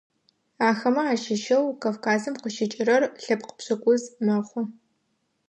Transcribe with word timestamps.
Ахэмэ 0.69 1.03
ащыщэу 1.13 1.65
Кавказым 1.81 2.35
къыщыкӏырэр 2.41 3.03
лъэпкъ 3.23 3.53
пшӏыкӏуз 3.57 4.03
мэхъу. 4.25 4.63